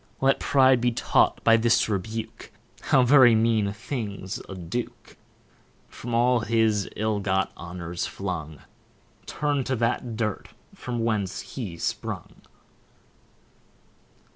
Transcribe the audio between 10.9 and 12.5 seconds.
whence he sprung.